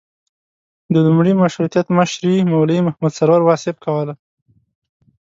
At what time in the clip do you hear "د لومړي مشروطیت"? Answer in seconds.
0.93-1.87